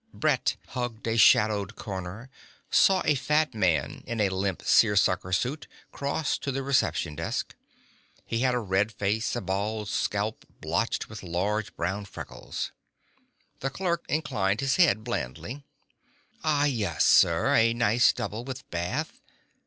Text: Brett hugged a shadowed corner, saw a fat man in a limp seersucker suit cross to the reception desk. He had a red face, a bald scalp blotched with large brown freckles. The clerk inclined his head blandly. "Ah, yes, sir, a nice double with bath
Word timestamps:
Brett 0.15 0.55
hugged 0.69 1.05
a 1.05 1.15
shadowed 1.15 1.75
corner, 1.75 2.31
saw 2.71 3.03
a 3.05 3.13
fat 3.13 3.53
man 3.53 4.03
in 4.07 4.19
a 4.19 4.29
limp 4.29 4.63
seersucker 4.63 5.31
suit 5.31 5.67
cross 5.91 6.39
to 6.39 6.51
the 6.51 6.63
reception 6.63 7.15
desk. 7.15 7.53
He 8.25 8.39
had 8.39 8.55
a 8.55 8.59
red 8.59 8.91
face, 8.91 9.35
a 9.35 9.41
bald 9.41 9.89
scalp 9.89 10.43
blotched 10.59 11.07
with 11.07 11.21
large 11.21 11.75
brown 11.75 12.05
freckles. 12.05 12.71
The 13.59 13.69
clerk 13.69 14.03
inclined 14.09 14.61
his 14.61 14.77
head 14.77 15.03
blandly. 15.03 15.65
"Ah, 16.43 16.65
yes, 16.65 17.05
sir, 17.05 17.53
a 17.53 17.71
nice 17.71 18.11
double 18.11 18.43
with 18.43 18.67
bath 18.71 19.21